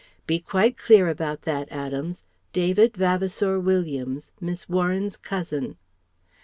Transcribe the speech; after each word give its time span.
"Be 0.25 0.39
quite 0.39 0.79
clear 0.79 1.09
about 1.09 1.43
that, 1.43 1.71
Adams; 1.71 2.23
David 2.53 2.97
Vavasour 2.97 3.59
Williams, 3.59 4.31
Miss 4.41 4.67
Warren's 4.67 5.15
cousin." 5.15 5.77